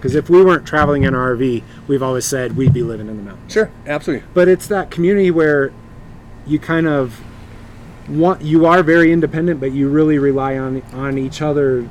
[0.00, 3.18] Because if we weren't traveling in our RV, we've always said we'd be living in
[3.18, 3.52] the mountains.
[3.52, 4.26] Sure, absolutely.
[4.32, 5.74] But it's that community where
[6.46, 7.20] you kind of
[8.08, 11.86] want you are very independent, but you really rely on on each other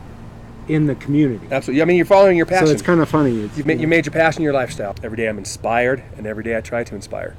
[0.68, 1.48] in the community.
[1.52, 1.82] Absolutely.
[1.84, 2.68] I mean, you're following your passion.
[2.68, 3.42] So it's kind of funny.
[3.42, 4.96] It's, You've made, you made your passion your lifestyle.
[5.04, 7.36] Every day I'm inspired, and every day I try to inspire.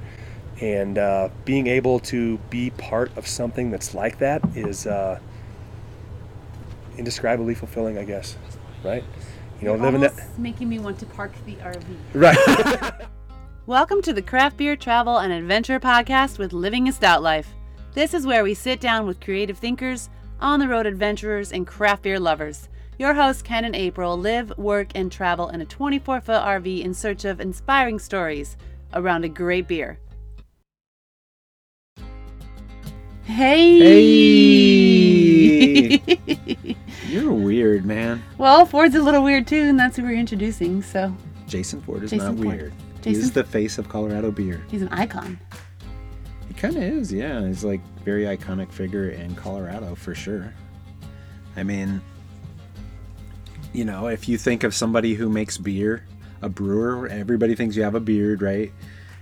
[0.61, 5.18] And uh, being able to be part of something that's like that is uh,
[6.98, 8.37] indescribably fulfilling, I guess.
[8.84, 9.05] Right?
[9.61, 10.12] You know, living that.
[10.12, 11.84] Almost making me want to park the RV.
[12.14, 13.06] Right.
[13.66, 17.52] Welcome to the Craft Beer Travel and Adventure Podcast with Living a Stout Life.
[17.92, 20.09] This is where we sit down with creative thinkers,
[20.41, 22.70] on the road adventurers, and craft beer lovers.
[22.98, 26.95] Your hosts, Ken and April, live, work, and travel in a 24 foot RV in
[26.95, 28.56] search of inspiring stories
[28.95, 29.98] around a great beer.
[33.24, 33.78] Hey!
[35.98, 36.77] Hey!
[37.10, 38.23] You're weird, man.
[38.38, 41.14] well, Ford's a little weird too, and that's who we're introducing, so
[41.48, 42.56] Jason Ford is Jason not Ford.
[42.56, 42.73] weird.
[43.02, 44.61] Jason- He's the face of Colorado beer.
[44.70, 45.38] he's an icon.
[46.47, 47.47] He kind of is, yeah.
[47.47, 50.53] He's like very iconic figure in Colorado for sure.
[51.56, 52.00] I mean,
[53.72, 56.05] you know, if you think of somebody who makes beer,
[56.42, 58.72] a brewer, everybody thinks you have a beard, right?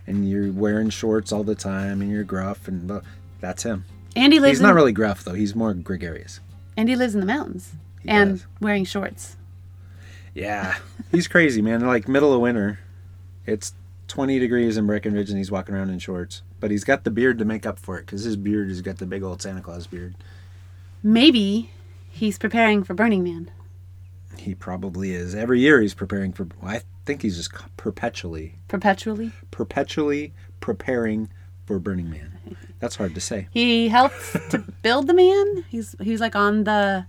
[0.07, 3.01] And you're wearing shorts all the time, and you're gruff, and blah-
[3.41, 3.85] that's him.
[4.17, 5.35] Andy lives He's in not really gruff though.
[5.35, 6.41] He's more gregarious.
[6.79, 8.47] Andy lives in the mountains He and does.
[8.61, 9.37] wearing shorts.
[10.35, 10.77] Yeah,
[11.11, 11.81] he's crazy, man.
[11.81, 12.79] Like middle of winter,
[13.47, 13.75] it's
[14.07, 16.43] 20 degrees in Breckenridge, and he's walking around in shorts.
[16.61, 18.99] But he's got the beard to make up for it, because his beard has got
[18.99, 20.15] the big old Santa Claus beard.
[21.03, 21.71] Maybe
[22.11, 23.51] he's preparing for Burning Man.
[24.39, 25.35] He probably is.
[25.35, 26.47] Every year he's preparing for.
[26.63, 29.33] well, I think he's just perpetually, Perpetually.
[29.51, 31.29] perpetually preparing
[31.67, 32.38] for Burning Man.
[32.81, 33.49] That's hard to say.
[33.51, 35.65] He helped to build the man.
[35.69, 37.07] He's he was like on the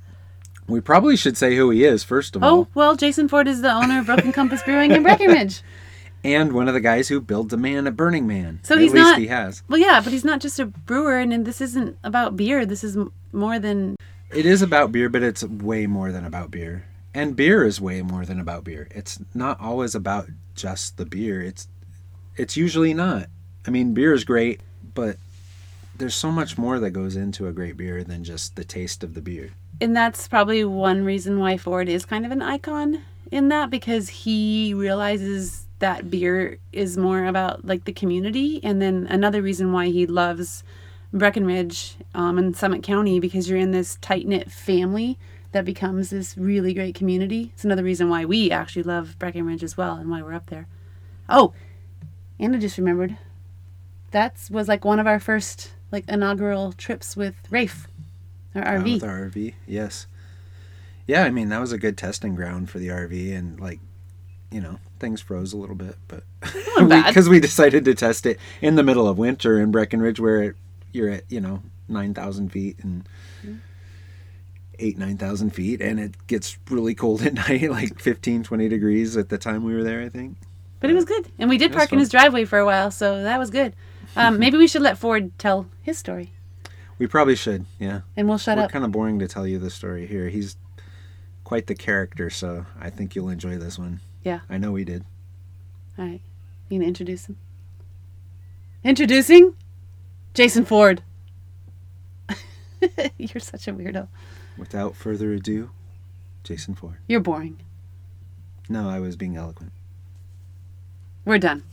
[0.67, 3.47] We probably should say who he is first of Oh, all, Oh well, Jason Ford
[3.47, 5.61] is the owner of Broken Compass Brewing in Breckenridge.
[6.23, 8.59] and one of the guys who built the man at Burning Man.
[8.63, 9.63] So at he's least not- he has.
[9.69, 12.65] Well, yeah, but he's not just a brewer and, and this isn't about beer.
[12.65, 12.97] This is
[13.31, 13.95] more than
[14.33, 16.85] It is about beer, but it's way more than about beer.
[17.13, 18.87] And beer is way more than about beer.
[18.91, 21.41] It's not always about just the beer.
[21.41, 21.67] It's
[22.37, 23.27] it's usually not.
[23.67, 24.61] I mean, beer is great,
[24.93, 25.17] but
[25.99, 29.13] there's so much more that goes into a great beer than just the taste of
[29.13, 29.51] the beer.
[29.81, 34.09] and that's probably one reason why Ford is kind of an icon in that because
[34.09, 39.87] he realizes that beer is more about like the community and then another reason why
[39.87, 40.63] he loves
[41.13, 45.17] Breckenridge um, and Summit County because you're in this tight knit family
[45.51, 47.51] that becomes this really great community.
[47.53, 50.67] It's another reason why we actually love Breckenridge as well and why we're up there.
[51.27, 51.53] Oh,
[52.39, 53.17] and I just remembered
[54.11, 57.87] that was like one of our first like inaugural trips with Rafe,
[58.55, 58.93] our Uh, RV.
[58.95, 60.07] with our RV, yes.
[61.07, 63.79] Yeah, I mean that was a good testing ground for the RV, and like,
[64.51, 66.23] you know, things froze a little bit, but
[66.77, 70.55] because we, decided to test it in the middle of winter in Breckenridge, where it,
[70.91, 73.05] you're at, you know, nine thousand feet and
[74.77, 79.17] eight nine thousand feet, and it gets really cold at night, like 15, 20 degrees
[79.17, 80.37] at the time we were there, I think.
[80.79, 81.29] But it was good.
[81.37, 83.73] And we did park in his driveway for a while, so that was good.
[84.15, 86.31] Um, maybe we should let Ford tell his story.
[86.97, 88.01] We probably should, yeah.
[88.17, 88.71] And we'll shut We're up.
[88.71, 90.27] kind of boring to tell you the story here.
[90.29, 90.57] He's
[91.43, 94.01] quite the character, so I think you'll enjoy this one.
[94.23, 94.41] Yeah.
[94.49, 95.05] I know we did.
[95.97, 96.21] All right.
[96.67, 97.37] You gonna introduce him?
[98.83, 99.55] Introducing
[100.33, 101.03] Jason Ford.
[103.17, 104.07] You're such a weirdo.
[104.57, 105.71] Without further ado,
[106.43, 106.97] Jason Ford.
[107.07, 107.59] You're boring.
[108.67, 109.71] No, I was being eloquent.
[111.25, 111.63] We're done.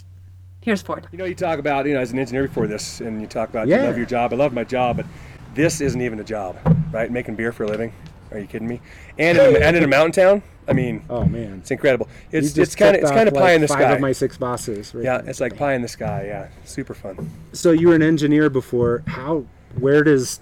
[0.66, 1.06] Here's Ford.
[1.12, 3.50] You know, you talk about, you know, as an engineer before this, and you talk
[3.50, 4.32] about you love your job.
[4.32, 5.06] I love my job, but
[5.54, 6.58] this isn't even a job,
[6.90, 7.08] right?
[7.08, 7.92] Making beer for a living.
[8.32, 8.80] Are you kidding me?
[9.16, 12.08] And in a, and in a mountain town, I mean, Oh man, it's incredible.
[12.32, 13.92] It's just it's kind of it's kind of like, pie in the five sky.
[13.92, 14.92] of my six bosses.
[14.92, 15.30] right yeah, there.
[15.30, 16.24] it's like pie in the sky.
[16.26, 17.30] Yeah, super fun.
[17.52, 19.04] So you were an engineer before.
[19.06, 19.44] How?
[19.78, 20.40] Where does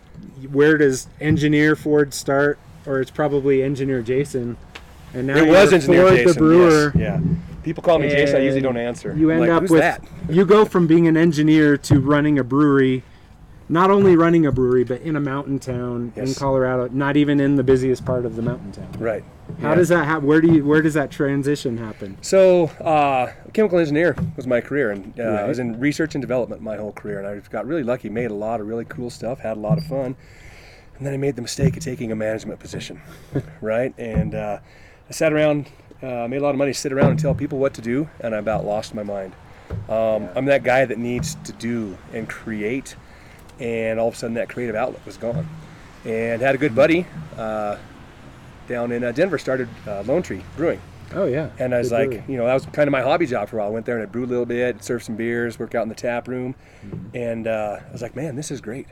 [0.51, 2.59] where does engineer Ford start?
[2.87, 4.57] Or it's probably engineer Jason.
[5.13, 6.33] And now it you're was engineer Ford Jason.
[6.33, 6.93] the brewer.
[6.95, 7.21] yes, yeah.
[7.65, 8.37] People call me Jason.
[8.37, 9.15] I usually don't answer.
[9.17, 10.05] You I'm end like, up with that?
[10.29, 13.03] you go from being an engineer to running a brewery.
[13.67, 17.57] Not only running a brewery, but in a mountain town in Colorado, not even in
[17.57, 18.93] the busiest part of the mountain town.
[18.99, 19.25] Right.
[19.63, 19.75] How Yeah.
[19.77, 20.29] does that happen?
[20.29, 22.19] Where do you where does that transition happen?
[22.21, 26.61] So, uh, chemical engineer was my career, and uh, I was in research and development
[26.61, 29.41] my whole career, and I got really lucky, made a lot of really cool stuff,
[29.41, 30.15] had a lot of fun,
[30.99, 33.01] and then I made the mistake of taking a management position,
[33.63, 33.95] right?
[33.97, 34.59] And uh,
[35.09, 35.71] I sat around,
[36.03, 38.35] uh, made a lot of money, sit around and tell people what to do, and
[38.35, 39.35] I about lost my mind.
[39.89, 42.97] Um, I'm that guy that needs to do and create,
[43.59, 45.49] and all of a sudden that creative outlet was gone.
[46.05, 47.07] And had a good buddy
[47.39, 47.79] uh,
[48.69, 50.81] down in uh, Denver, started uh, Lone Tree Brewing
[51.15, 51.51] Oh yeah.
[51.59, 52.25] And I was like, brewery.
[52.29, 53.69] you know, that was kind of my hobby job for a while.
[53.69, 55.89] I went there and I brewed a little bit, served some beers, worked out in
[55.89, 56.55] the tap room,
[56.85, 57.17] Mm-hmm.
[57.17, 58.89] and uh, I was like, man, this is great.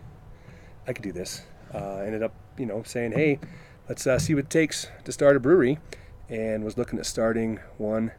[0.86, 1.42] I could do this.
[1.74, 3.40] Uh, ended up, you know, saying, hey,
[3.88, 5.78] let's uh, see what it takes to start a brewery,
[6.32, 8.10] and was looking at starting one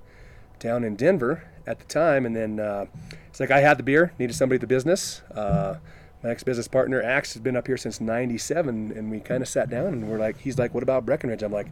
[0.60, 2.25] down in Denver at the time.
[2.25, 2.86] And then uh,
[3.27, 5.21] it's like I had the beer, needed somebody at the business.
[5.33, 5.77] Uh,
[6.24, 9.69] my ex-business partner Axe has been up here since '97, and we kind of sat
[9.69, 11.44] down and we're like, he's like, what about Breckenridge?
[11.44, 11.68] I'm like,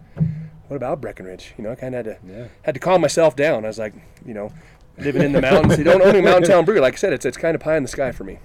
[0.67, 1.53] what about Breckenridge?
[1.57, 2.47] You know, I kind of had to Yeah.
[2.63, 3.63] had to calm myself down.
[3.63, 3.93] I was like,
[4.25, 4.51] you know,
[4.97, 6.81] living in the mountains, you don't own a mountain town brewery.
[6.81, 8.39] Like I said, it's it's kind of pie in the sky for me.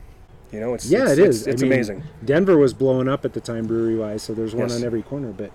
[0.53, 1.39] You know, it's Yeah, it's, it is.
[1.41, 2.03] It's, it's mean, amazing.
[2.25, 4.79] Denver was blowing up at the time brewery wise, so there's one Yes.
[4.79, 5.33] on every corner.
[5.33, 5.51] But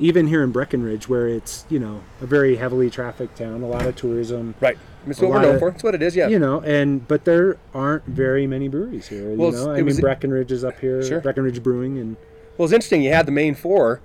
[0.00, 3.86] even here in Breckenridge, where it's you know a very heavily trafficked town, a lot
[3.86, 4.78] of tourism, Right.
[5.06, 5.68] It's what we're known of- for.
[5.70, 6.14] It's what it is.
[6.16, 6.28] Yeah.
[6.28, 9.30] you know, and but there aren't very many breweries here.
[9.34, 11.20] Well, you know, I mean Breckenridge is up here, Sure.
[11.20, 12.16] Breckenridge Brewing, and
[12.58, 13.02] Well, it's interesting.
[13.02, 14.00] You had the main four.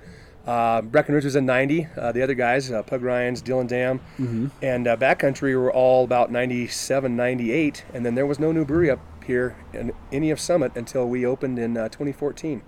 [0.47, 1.87] Uh, Breckenridge was in 90.
[1.97, 4.47] Uh, the other guys, uh, Pug Ryans, Dillon Dam, Mm-hmm.
[4.61, 7.83] and uh, Backcountry were all about 97, 98.
[7.95, 11.25] And then there was no new brewery up here in any of Summit until we
[11.25, 12.61] opened in uh, 2014.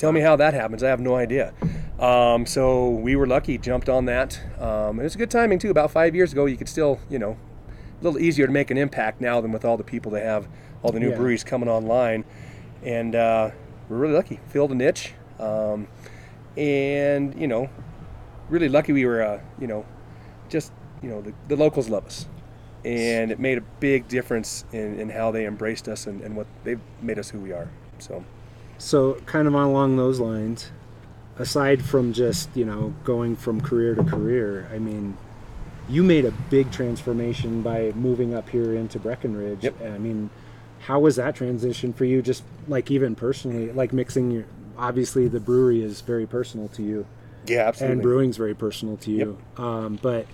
[0.00, 0.82] Tell me how that happens.
[0.82, 1.52] I have no idea.
[1.98, 4.40] Um, so we were lucky, jumped on that.
[4.58, 5.68] Um, and it's a good timing, too.
[5.70, 7.36] About five years ago, you could still, you know,
[8.00, 10.48] a little easier to make an impact now than with all the people they have,
[10.82, 11.16] all the new Yeah.
[11.16, 12.24] breweries coming online.
[12.82, 13.50] And uh,
[13.90, 14.40] we're really lucky.
[14.48, 15.12] Filled a niche.
[15.38, 15.86] Um,
[16.56, 17.68] and, you know,
[18.48, 19.84] really lucky we were, uh, you know,
[20.48, 20.72] just,
[21.02, 22.24] you know, the, the locals love us.
[22.86, 26.46] And it made a big difference in, in how they embraced us and, and what
[26.64, 27.68] they've made us who we are.
[27.98, 28.24] So,
[28.80, 30.70] so kind of along those lines.
[31.38, 35.16] Aside from just you know going from career to career, I mean,
[35.88, 39.64] you made a big transformation by moving up here into Breckenridge.
[39.64, 39.82] Yep.
[39.82, 40.28] I mean,
[40.80, 42.20] how was that transition for you?
[42.20, 44.44] Just like even personally, like mixing your.
[44.76, 47.06] Obviously, the brewery is very personal to you.
[47.46, 47.92] yeah, absolutely.
[47.92, 49.38] and brewing's very personal to you.
[49.58, 50.26] Um, but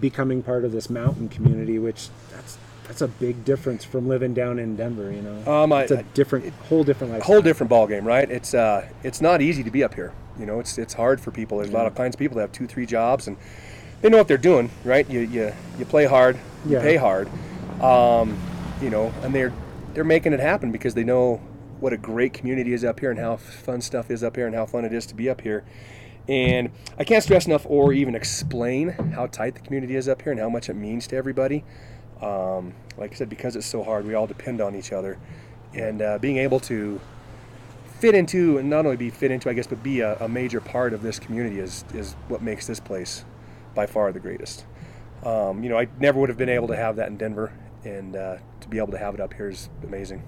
[0.00, 4.58] becoming part of this mountain community, which that's that's a big difference from living down
[4.58, 5.10] in Denver.
[5.10, 7.22] You know, Um, I- it's a different, whole different life.
[7.22, 8.30] whole different ball game, right?
[8.30, 10.12] It's uh, it's not easy to be up here.
[10.38, 11.58] You know, it's it's hard for people.
[11.58, 13.36] There's a lot of kinds of people that have two, three jobs, and
[14.02, 15.08] they know what they're doing, right?
[15.08, 16.36] You you, you play hard,
[16.66, 16.82] you Yeah.
[16.82, 17.28] pay hard,
[17.80, 18.36] um,
[18.82, 19.52] you know, and they're
[19.94, 21.40] they're making it happen because they know
[21.80, 24.54] what a great community is up here and how fun stuff is up here and
[24.54, 25.62] how fun it is to be up here.
[26.28, 30.32] And I can't stress enough or even explain how tight the community is up here
[30.32, 31.62] and how much it means to everybody.
[32.24, 35.18] Um, like I said, because it's so hard, we all depend on each other.
[35.74, 37.00] And uh, being able to
[37.98, 40.60] fit into, and not only be fit into, I guess, but be a, a major
[40.60, 43.24] part of this community is, is what makes this place
[43.74, 44.64] by far the greatest.
[45.24, 47.52] Um, you know, I never would have been able to have that in Denver,
[47.84, 50.22] and uh, to be able to have it up here is amazing.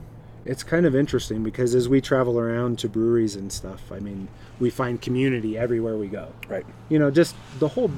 [0.44, 4.28] It's kind of interesting because as we travel around to breweries and stuff, I mean,
[4.60, 6.32] we find community everywhere we go.
[6.48, 6.64] Right.
[6.88, 7.90] You know, just the whole.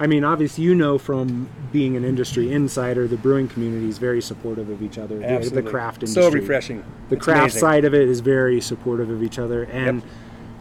[0.00, 4.22] I mean, obviously, you know from being an industry insider, the brewing community is very
[4.22, 5.18] supportive of each other.
[5.18, 5.62] The- Absolutely.
[5.62, 6.22] The craft industry.
[6.22, 6.84] So refreshing.
[7.10, 7.60] the It's craft amazing.
[7.60, 10.02] side of it is very supportive of each other and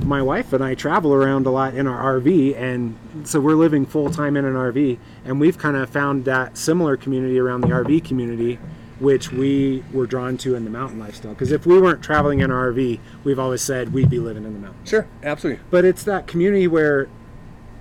[0.06, 2.95] my wife and I travel around a lot in our RV and
[3.25, 6.95] so we're living full time in an RV and we've kind of found that similar
[6.95, 8.59] community around the RV community
[9.00, 12.50] which we were drawn to in the mountain lifestyle because if we weren't traveling in
[12.50, 15.62] our RV we've always said we'd be living in the mountains Sure, absolutely.
[15.69, 17.09] but it's that community where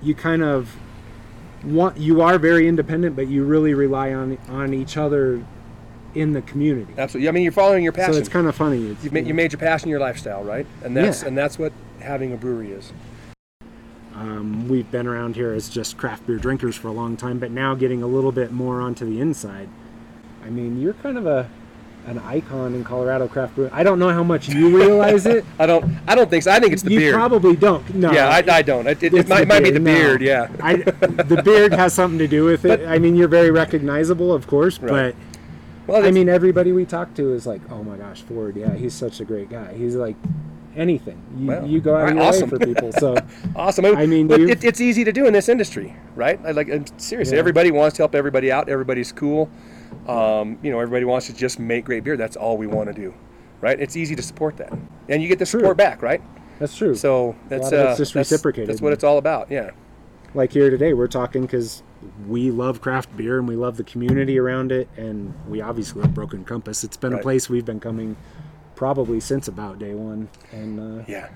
[0.02, 0.76] you kind of
[1.64, 5.42] want you are very independent but you really rely on on each other
[6.14, 7.28] in the community Absolutely.
[7.28, 8.14] I mean, you're following your passion.
[8.14, 10.66] so it's kind of funny It's- You've made, you made your passion your lifestyle, right?
[10.82, 11.28] And that's Yeah.
[11.28, 12.92] and that's what having a brewery is.
[14.14, 17.50] Um, we've been around here as just craft beer drinkers for a long time, but
[17.50, 19.68] now getting a little bit more onto the inside.
[20.44, 21.49] I mean, you're kind of a
[22.07, 23.69] an icon in Colorado craft brew.
[23.73, 25.45] I don't know how much you realize it.
[25.59, 25.99] I don't.
[26.07, 26.50] I don't think so.
[26.52, 27.12] I think it's the you beard.
[27.12, 27.95] You probably don't.
[27.95, 28.11] No.
[28.12, 28.87] yeah, I, I don't.
[28.87, 29.93] It, it, it might, might be the no.
[29.93, 30.23] beard.
[30.23, 30.49] Yeah.
[30.62, 32.87] I, the beard has something to do with it.
[32.87, 35.14] I mean, you're very recognizable, of course, Right.
[35.87, 38.57] but Well, I mean, everybody we talk to is like, "Oh my gosh, Ford!
[38.57, 39.75] Yeah, he's such a great guy.
[39.75, 40.17] He's like
[40.76, 41.21] anything.
[41.37, 42.49] You, Well, you go out right, your awesome.
[42.50, 43.17] way for people." So
[43.57, 43.85] awesome.
[43.85, 46.40] I mean, but it, it's easy to do in this industry, right?
[46.45, 47.40] I like seriously, Yeah.
[47.40, 48.69] everybody wants to help everybody out.
[48.71, 49.50] Everybody's cool.
[50.08, 52.16] Um, you know, everybody wants to just make great beer.
[52.16, 53.14] That's all we want to do,
[53.60, 53.78] right?
[53.78, 54.72] It's easy to support that,
[55.08, 55.60] and you get the True.
[55.60, 56.22] support back, right?
[56.58, 56.94] that's true.
[56.96, 58.68] So that's uh, just that's, reciprocated.
[58.68, 59.48] That's what it's all about.
[59.50, 59.70] Yeah.
[60.34, 61.82] like here today we're talking because
[62.26, 66.14] we love craft beer and we love the community around it and we obviously love
[66.14, 68.16] broken compass it's been a place we've been coming
[68.76, 71.28] probably since about day one and uh, Yeah.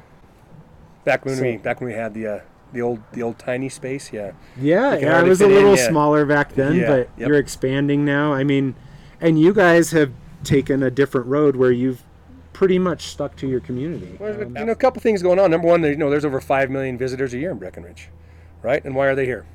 [1.05, 2.41] Back when we back when we had the uh,
[2.73, 4.33] the old the old tiny space, yeah.
[4.59, 5.89] yeah yeah it was a fit in, little yeah.
[5.89, 7.29] smaller back then Yeah, but yep.
[7.29, 8.75] you're expanding now i mean
[9.21, 10.13] and you guys have
[10.43, 12.03] taken a different road where you've
[12.53, 15.51] pretty much stuck to your community Well, Um, you know, a couple things going on.
[15.51, 18.09] Number one, you know, there's over five million visitors a year in Breckenridge,
[18.63, 18.85] right?
[18.85, 19.47] And why are they here?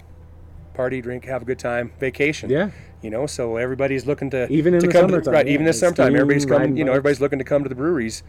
[0.78, 2.50] party, drink, have a good time, vacation.
[2.50, 2.70] Yeah.
[3.02, 5.54] You know, so everybody's looking to Even in to the come summertime, to, right, yeah,
[5.54, 6.78] even in the summertime, everybody's coming.
[6.78, 6.98] You know, bikes.
[6.98, 8.24] everybody's looking to come to the breweries.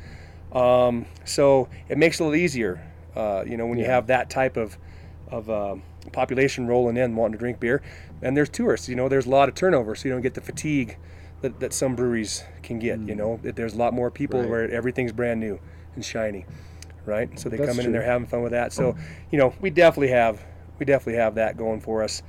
[0.52, 2.80] Um, so it makes it a little easier.
[3.19, 4.79] Uh, you know, when you have that type of
[5.31, 5.83] of um,
[6.13, 7.83] population rolling in wanting to drink beer,
[8.23, 8.89] and there's tourists.
[8.89, 10.97] You know, there's a lot of turnover, so you don't get the fatigue
[11.43, 13.01] that, that some breweries can get.
[13.01, 14.43] You know, That there's a lot more people Mm.
[14.45, 14.51] Right.
[14.51, 15.59] where everything's brand new
[15.97, 16.47] and shiny,
[17.05, 17.39] right?
[17.39, 18.73] So they That's come in and they're having fun with that.
[18.73, 18.97] So
[19.31, 20.45] you know, we definitely have
[20.79, 22.23] we definitely have that going for us.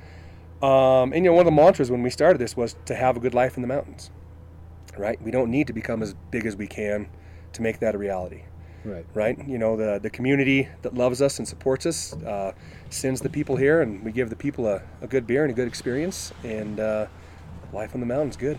[0.60, 3.16] Um, and you know, one of the mantras when we started this was to have
[3.16, 4.10] a good life in the mountains,
[4.98, 5.22] right?
[5.22, 7.08] We don't need to become as big as we can
[7.52, 8.42] to make that a reality
[8.84, 9.04] Right.
[9.12, 9.46] right?
[9.46, 12.52] You know, the the community that loves us and supports us uh,
[12.88, 15.54] sends the people here, and we give the people a, a good beer and a
[15.54, 17.06] good experience, and uh,
[17.72, 18.58] life on the mountain's good.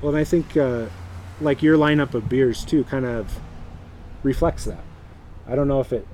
[0.00, 0.86] Well, and I think uh,
[1.40, 3.38] like your lineup of beers too kind of
[4.22, 4.82] reflects that.
[5.46, 6.06] I don't know if it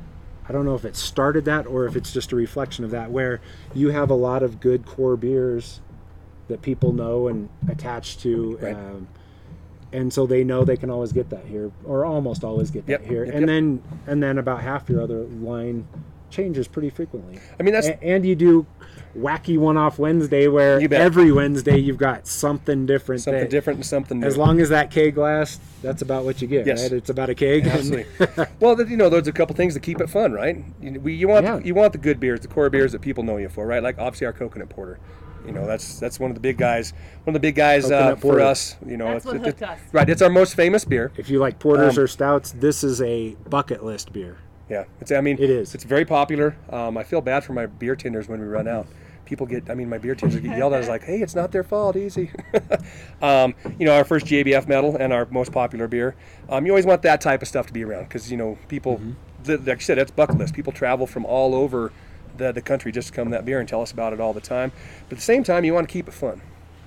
[0.49, 3.13] I don't know if it started that or if it's just a reflection of that
[3.13, 3.41] where
[3.73, 5.81] you have a lot of good core beers
[6.49, 8.75] that people know and attach to Right.
[8.75, 9.07] um,
[9.93, 13.01] and so they know they can always get that here or almost always get Yep,
[13.03, 13.49] that here yep, and yep.
[13.49, 15.87] then and then about half your other line
[16.31, 18.67] changes pretty frequently I mean, that's A- and you do
[19.19, 24.21] wacky one-off Wednesday where every Wednesday you've got something different something that- different and something
[24.21, 24.27] new.
[24.29, 26.83] as long as that keg lasts, that's about what you get, Yes.
[26.83, 26.93] right?
[26.93, 27.67] It's about a keg.
[27.67, 28.07] Absolutely.
[28.61, 30.63] well, you know, there's a couple things to keep it fun, right?
[30.81, 31.59] You, we, you want Yeah.
[31.59, 33.83] you want the good beers, the core beers that people know you for, right?
[33.83, 35.01] Like obviously our coconut porter.
[35.47, 36.93] You know, that's that's one of the big guys.
[37.25, 38.77] One of the big guys uh, for us.
[38.87, 39.81] You know, That's it's- what it- hooked us.
[39.93, 40.09] right?
[40.09, 41.13] It's our most famous beer.
[41.17, 44.37] if you like porters Um, or stouts, this is a bucket list beer.
[44.69, 45.11] Yeah, it's.
[45.11, 45.75] I mean, It is.
[45.75, 46.57] It's very popular.
[46.71, 48.87] Um, I feel bad for my beer tenders when we run out.
[49.25, 49.69] People get.
[49.71, 50.81] I mean, my beer tenders get yelled at.
[50.81, 51.97] It's like, hey, it's not their fault.
[51.97, 52.31] Easy.
[53.23, 56.15] um, you know, our first JBF medal and our most popular beer.
[56.49, 58.99] Um, you always want that type of stuff to be around because you know people.
[58.99, 59.67] Mm-hmm.
[59.67, 60.55] Like I said, that's bucket list.
[60.55, 61.93] People travel from all over
[62.37, 64.33] the, the country just to come to that beer and tell us about it all
[64.33, 64.73] the time.
[65.09, 66.41] But at the same time, you want to keep it fun,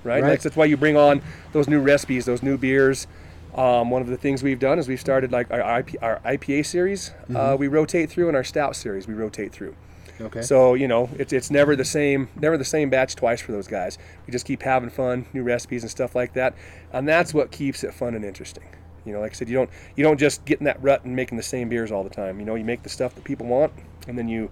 [0.03, 0.21] right?
[0.21, 0.29] Right.
[0.29, 1.21] That's, that's why you bring on
[1.51, 3.07] those new recipes, those new beers.
[3.55, 6.65] Um, one of the things we've done is we've started like our, IP, our IPA
[6.65, 7.09] series.
[7.09, 7.35] Mm-hmm.
[7.35, 9.75] Uh, we rotate through, and our stout series we rotate through.
[10.19, 10.41] Okay.
[10.41, 13.67] So you know, it's it's never the same, never the same batch twice for those
[13.67, 13.97] guys.
[14.25, 16.55] We just keep having fun, new recipes and stuff like that,
[16.91, 18.63] and that's what keeps it fun and interesting.
[19.05, 21.15] You know, like I said, you don't you don't just get in that rut and
[21.15, 22.39] making the same beers all the time.
[22.39, 23.73] You know, you make the stuff that people want,
[24.07, 24.49] and then you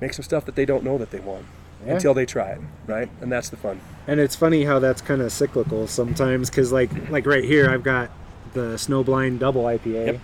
[0.00, 1.44] make some stuff that they don't know that they want
[1.86, 1.94] Yeah.
[1.94, 3.08] until they try it, right?
[3.20, 3.80] And that's the fun.
[4.06, 7.82] and it's funny how that's kind of cyclical sometimes because like like right here I've
[7.82, 8.10] got
[8.54, 10.20] the Snowblind Double IPA, Yep.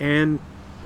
[0.00, 0.38] and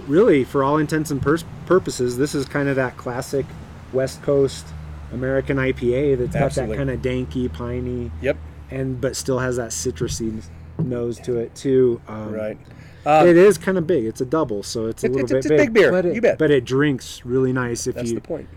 [0.08, 3.46] really for all intents and pers- purposes, this is kind of that classic
[3.92, 4.66] West Coast
[5.12, 8.36] American IPA that's got that kind of danky, piney, Yep.
[8.70, 10.42] and but still has that citrusy
[10.78, 12.00] nose to it too.
[12.08, 12.58] Um, Right.
[13.04, 14.04] Uh, it is kind of big.
[14.04, 16.06] It's a double, so it's a It- little it's- bit it's a big beer, But
[16.06, 16.38] it, you bet.
[16.38, 18.48] But it drinks really nice if that's you the point.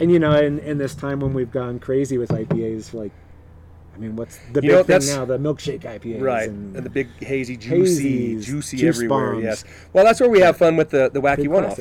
[0.00, 3.12] and you know, in, in this time when we've gone crazy with IPAs, like,
[3.94, 5.24] I mean, what's the You know, big thing now?
[5.24, 9.32] The milkshake IPAs, Right, And, and the big hazy, juicy, Hazies, juicy juice everywhere.
[9.32, 9.44] bombs.
[9.44, 9.64] Yes.
[9.94, 11.80] Well, that's where we have fun with the the wacky Big one-off,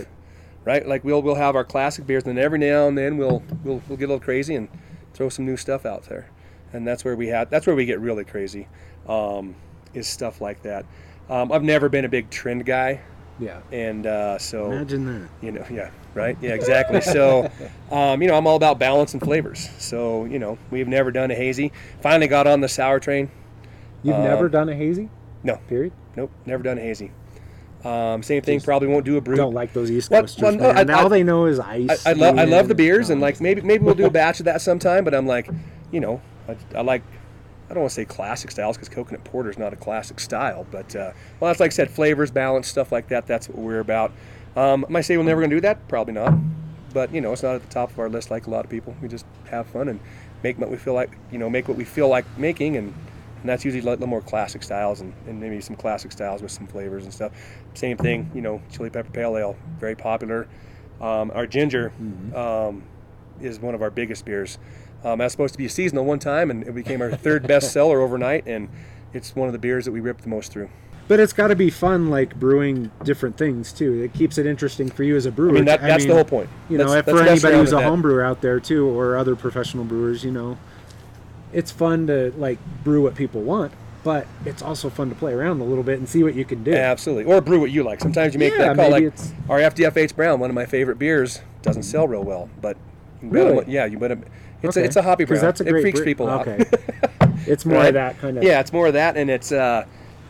[0.64, 0.88] right?
[0.88, 3.82] Like we'll we'll have our classic beers, and then every now and then we'll we'll
[3.90, 4.70] we'll get a little crazy and
[5.14, 6.30] throw some new stuff out there,
[6.72, 8.70] and that's where we have that's where we get really crazy,
[9.10, 9.56] um,
[9.94, 10.86] is stuff like that.
[11.30, 13.02] Um, I've never been a big trend guy,
[13.40, 13.60] yeah.
[13.72, 15.30] and uh, so Imagine that.
[15.42, 17.50] you know yeah right yeah exactly so
[17.92, 21.30] um, you know i'm all about balance and flavors so you know we've never done
[21.32, 23.30] a hazy finally got on the sour train
[24.04, 25.10] You've Um, never done a hazy,
[25.44, 25.92] no period.
[26.16, 27.12] nope never done a hazy
[27.84, 30.52] um, same thing probably won't do a brew Don't like those East Well- Coasters, well,
[30.54, 30.90] no, man.
[30.90, 32.06] I- All I- they know is ice.
[32.06, 34.10] I, I love I love the beers and no, like maybe maybe we'll do a
[34.12, 35.50] batch of that sometime but I'm like
[35.92, 37.02] you know I, I like
[37.70, 40.68] I don't want to say classic styles because coconut porter is not a classic style
[40.72, 43.80] but uh, well that's like I said flavors balance stuff like that that's what we're
[43.80, 44.12] about.
[44.56, 45.88] Um, am I say we're never gonna do that?
[45.88, 46.34] Probably not.
[46.94, 48.72] But you know it's not at the top of our list like a lot of
[48.72, 48.96] people.
[49.02, 50.00] We just have fun and
[50.44, 52.94] make what we feel like you know make what we feel like making and
[53.42, 56.52] and that's usually a little more classic styles and, and maybe some classic styles with
[56.52, 57.32] some flavors and stuff.
[57.74, 60.48] Same thing you know chili pepper pale ale very popular.
[61.02, 61.92] Um, our ginger
[62.34, 62.84] um,
[63.42, 64.58] is one of our biggest beers
[65.06, 67.72] um, that's supposed to be a seasonal one time and it became our third best
[67.72, 68.68] seller overnight and
[69.14, 70.68] it's one of the beers that we ripped the most through
[71.08, 74.02] But it's got to be fun, like brewing different things too.
[74.02, 75.52] It keeps it interesting for you as a brewer.
[75.52, 77.72] I mean that, that's mean, the whole point You know, if for let's anybody who's
[77.72, 77.84] a that.
[77.86, 80.58] home brewer out there too, or other professional brewers, you know,
[81.54, 83.72] it's fun to like brew what people want,
[84.04, 86.64] but it's also fun to play around a little bit and see what you can
[86.64, 86.74] do.
[86.74, 87.24] Absolutely.
[87.32, 88.02] Or brew what you like.
[88.02, 88.90] Sometimes you make Yeah, that call.
[88.90, 92.76] Like it's- our FDFH Brown, one of my favorite beers, doesn't sell real well, but
[93.22, 93.64] Really?
[93.72, 94.26] yeah, you bet 'em-
[94.66, 94.84] It's Okay.
[94.84, 95.36] a it's a hoppy brown.
[95.38, 96.66] 'Cause that's a great it freaks bre- people okay.
[97.22, 97.30] out.
[97.48, 97.88] It's more Right?
[97.90, 99.86] of that kind of Yeah, it's more of that, and it's uh,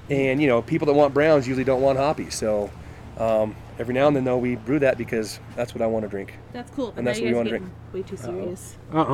[0.10, 2.30] and you know people that want browns usually don't want hoppy.
[2.30, 2.70] So,
[3.18, 6.10] um, every now and then though we brew that because that's what I want to
[6.10, 6.34] drink.
[6.54, 6.88] That's cool.
[6.88, 8.76] But And that's now what you we guys wanna are getting way too serious.
[8.94, 9.06] Uh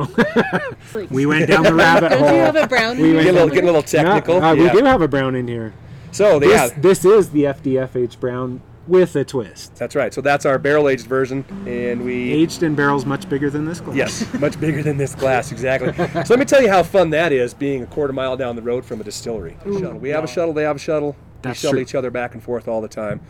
[0.94, 1.06] oh.
[1.10, 2.30] We went down the rabbit Don't hole.
[2.32, 2.98] you have a brown?
[2.98, 4.40] We in went Get a little, get a little technical.
[4.40, 4.72] No, uh, yeah.
[4.74, 5.72] We do have a brown in here.
[6.10, 6.82] So they This, have.
[6.82, 9.76] this is the FDFH brown with a twist.
[9.76, 10.12] That's right.
[10.12, 13.80] So that's our barrel aged version, and we Aged in barrels much bigger than this
[13.80, 13.96] glass.
[13.96, 15.92] Yes, much bigger than this glass, exactly.
[15.92, 18.62] so let me tell you how fun that is being a quarter mile down the
[18.62, 19.56] road from a distillery.
[19.64, 19.98] shuttle.
[19.98, 21.16] We have a shuttle, they have a shuttle.
[21.42, 21.82] That's we shuttle true.
[21.82, 23.20] each other back and forth all the time.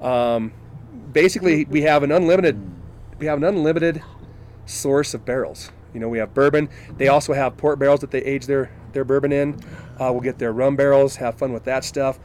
[0.00, 0.52] Um,
[1.12, 2.60] basically, we have an unlimited,
[3.18, 4.02] we have an unlimited
[4.66, 5.70] source of barrels.
[5.94, 6.68] You know, we have bourbon.
[6.96, 9.54] They also have port barrels that they age their their bourbon in.
[10.00, 12.18] Uh, we'll get their rum barrels, have fun with that stuff,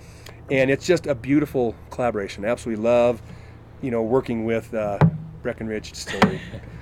[0.51, 2.46] and it's just a beautiful collaboration.
[2.46, 3.22] Absolutely love,
[3.82, 4.98] you know, working with uh,
[5.42, 6.39] Breckenridge Distillery.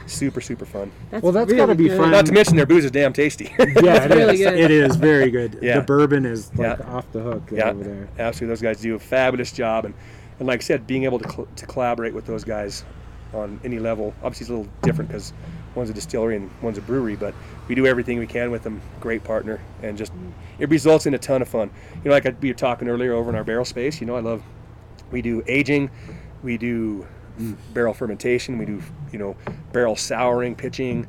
[0.07, 0.91] super super fun.
[1.09, 1.97] That's Well, that's really gotta be good.
[1.97, 2.11] fun.
[2.11, 3.45] Not to mention their booze is damn tasty.
[3.59, 4.49] Yeah, it really is.
[4.49, 4.59] good.
[4.59, 5.59] It is very good.
[5.61, 5.79] Yeah.
[5.79, 6.85] The bourbon is like Yeah.
[6.95, 8.07] off the hook yeah, over there.
[8.19, 8.51] absolutely.
[8.53, 9.93] Those guys do a fabulous job, and,
[10.39, 12.85] and like I said, being able to, cl- to collaborate with those guys
[13.33, 14.13] on any level.
[14.23, 15.33] Obviously, it's a little different because
[15.75, 17.33] one's a distillery and one's a brewery, but
[17.67, 18.81] we do everything we can with them.
[18.99, 20.11] Great partner, and just
[20.59, 21.69] it results in a ton of fun.
[21.95, 23.99] You know, like I, we were talking earlier over in our barrel space.
[23.99, 24.41] You know, I love
[25.11, 25.91] we do aging,
[26.43, 27.05] we do
[27.73, 29.35] barrel fermentation, we do you know
[29.71, 31.07] barrel souring, pitching.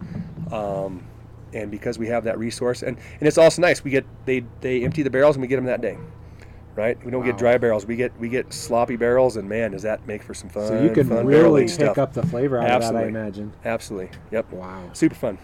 [0.53, 1.05] Um,
[1.53, 4.85] and because we have that resource, and, and it's also nice, we get they they
[4.85, 5.97] empty the barrels and we get them that day,
[6.77, 7.03] right?
[7.05, 10.07] We don't get dry barrels, we get we get sloppy barrels, and man, does that
[10.07, 10.67] make for some fun?
[10.69, 11.99] So you can really pick stuff.
[11.99, 13.09] up the flavor out of that, I Absolutely.
[13.09, 13.53] imagine.
[13.65, 14.51] Absolutely, yep.
[14.53, 15.39] Wow, Super fun.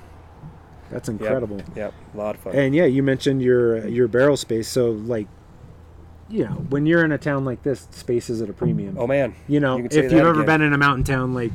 [0.91, 1.61] that's incredible.
[1.75, 2.55] Yep, a lot of fun.
[2.55, 4.69] And yeah, you mentioned your your barrel space.
[4.69, 5.27] So like,
[6.29, 8.97] you know, when you're in a town like this, space is at a premium.
[8.99, 10.47] oh man, you know, you if you've ever again.
[10.47, 11.53] been in a mountain town, like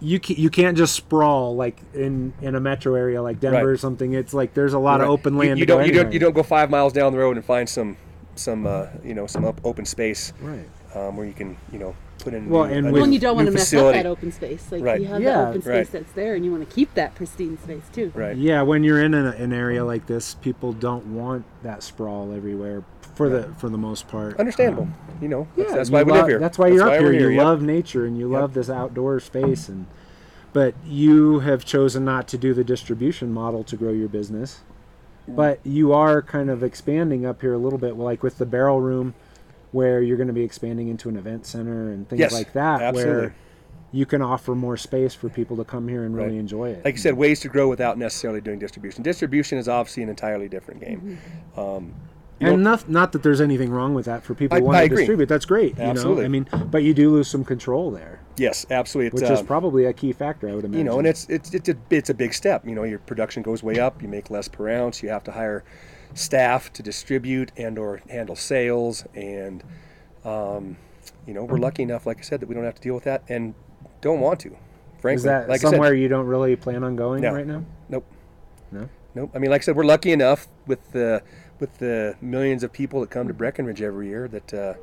[0.00, 3.64] you can, you can't just sprawl like in in a metro area like Denver Right.
[3.66, 4.14] or something.
[4.14, 5.04] It's like there's a lot Right.
[5.04, 5.58] of open land.
[5.60, 7.68] You, to don't you don't you don't go five miles down the road and find
[7.68, 7.96] some
[8.34, 10.68] some uh, you know some up, open space Right.
[10.94, 13.04] um, where you can you know put in Well, new- and a with- new- Well,
[13.04, 13.98] and you don't want to mess facility.
[13.98, 14.70] up that open space.
[14.70, 15.00] Like Right.
[15.00, 15.92] you have Yeah, that open space right.
[15.92, 18.12] that's there, and you want to keep that pristine space too.
[18.14, 18.36] Right.
[18.36, 22.84] Yeah, when you're in a, an area like this, people don't want that sprawl everywhere
[23.14, 24.38] for the for the most part.
[24.38, 24.84] Understandable.
[24.84, 26.38] Um, you know, yeah, that's, that's you why we lo- live here.
[26.38, 27.30] That's why you're up we're here.
[27.30, 27.44] You yep.
[27.44, 28.40] love nature and you Yep.
[28.40, 29.86] love this outdoor space and
[30.54, 34.60] but you have chosen not to do the distribution model to grow your business.
[35.28, 38.80] But you are kind of expanding up here a little bit, like with the barrel
[38.80, 39.14] room,
[39.70, 42.82] where you're going to be expanding into an event center and things Yes, like that,
[42.82, 43.12] absolutely.
[43.14, 43.34] where
[43.92, 46.38] you can offer more space for people to come here and really Right.
[46.38, 46.84] enjoy it.
[46.84, 49.02] like you said, ways to grow without necessarily doing distribution.
[49.02, 51.18] Distribution is obviously an entirely different game.
[51.54, 51.60] Mm-hmm.
[51.60, 51.94] Um,
[52.42, 54.76] you and not, not that there's anything wrong with that for people I- who want
[54.76, 54.96] I to agree.
[54.98, 55.28] distribute.
[55.28, 55.76] That's great.
[55.76, 56.24] You know, Absolutely.
[56.24, 59.06] I mean, but you do lose some control there, yes, absolutely.
[59.20, 60.48] It's, which is um, probably a key factor.
[60.48, 60.78] I would imagine.
[60.78, 62.66] you know, and it's it's it's a it's a big step.
[62.66, 64.02] You know, your production goes way up.
[64.02, 65.02] You make less per ounce.
[65.02, 65.64] You have to hire
[66.14, 69.04] staff to distribute and or handle sales.
[69.14, 69.62] And
[70.24, 70.76] um,
[71.26, 73.04] you know, we're lucky enough, like I said, that we don't have to deal with
[73.04, 73.54] that and
[74.00, 74.56] don't want to.
[75.00, 77.32] Frankly, is that like somewhere I said, you don't really plan on going No.
[77.32, 77.64] right now?
[77.88, 78.04] nope.
[78.70, 78.88] No.
[79.14, 79.30] Nope.
[79.34, 81.22] I mean, like I said, we're lucky enough with the
[81.62, 84.74] with the millions of people that come to Breckenridge every year that uh,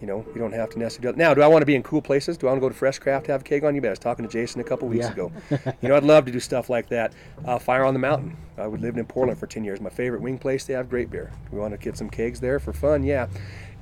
[0.00, 1.16] you know we don't have to necessarily.
[1.16, 2.36] Now, do I want to be in cool places?
[2.36, 3.74] Do I want to go to Fresh Craft to have a keg on?
[3.76, 3.90] You bet.
[3.90, 5.12] I was talking to Jason a couple weeks Yeah.
[5.12, 5.32] ago.
[5.82, 7.12] you know, I'd love to do stuff like that.
[7.44, 8.36] Uh, Fire on the Mountain.
[8.58, 9.80] I would lived in Portland for ten years.
[9.80, 10.64] My favorite wing place.
[10.64, 11.30] They have great beer.
[11.52, 13.04] We want to get some kegs there for fun.
[13.04, 13.28] Yeah.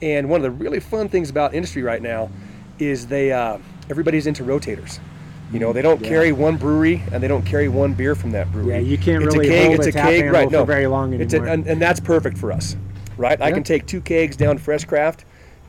[0.02, 2.30] And one of the really fun things about industry right now
[2.78, 3.58] is they uh,
[3.88, 4.98] everybody's into rotators.
[5.52, 6.08] You know, they don't Yeah.
[6.08, 8.74] carry one brewery and they don't carry one beer from that brewery.
[8.74, 10.46] Yeah, you can't It's really a keg, hold it's a keg, right?
[10.46, 11.54] for No, very long It's a, anymore.
[11.54, 12.76] and, and that's perfect for us,
[13.16, 13.40] right?
[13.40, 15.24] I can take two kegs down to Fresh Craft,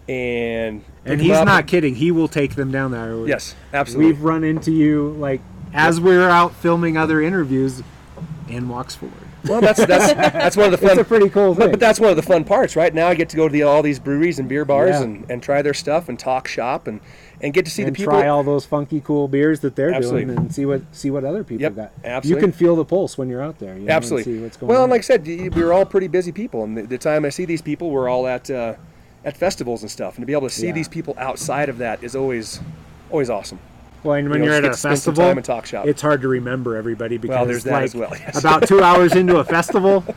[0.07, 1.95] and and he's not kidding.
[1.95, 3.25] He will take them down there.
[3.27, 4.13] Yes, absolutely.
[4.13, 5.41] We've run into you like
[5.73, 7.81] as we're out filming other interviews,
[8.49, 9.15] and walks forward.
[9.45, 10.99] Well, that's that's that's one of the It's fun.
[10.99, 11.71] a pretty cool thing.
[11.71, 12.93] but that's one of the fun parts, right?
[12.93, 15.03] Now I get to go to the, all these breweries and beer bars Yeah.
[15.03, 16.99] and, and try their stuff and talk shop and,
[17.41, 18.13] and get to see and the people.
[18.13, 20.25] try all those funky cool beers that they're Absolutely.
[20.25, 21.91] doing and see what see what other people Yep, got.
[22.03, 22.41] absolutely.
[22.41, 23.75] You can feel the pulse when you're out there.
[23.77, 24.33] You know, Absolutely.
[24.35, 24.83] see what's going well, on.
[24.85, 25.25] and like I said,
[25.55, 28.27] we're all pretty busy people, and the, the time I see these people, we're all
[28.27, 28.75] at uh,
[29.25, 30.73] at festivals and stuff, and to be able to see Yeah.
[30.73, 32.59] these people outside of that is always
[33.09, 33.59] always awesome.
[34.03, 35.45] Well, and when you you're at just a get to spend some festival, time and
[35.45, 35.85] talk shop.
[35.87, 38.37] it's hard to remember everybody because Well, there's that like as well, yes.
[38.39, 40.03] about two hours into a festival,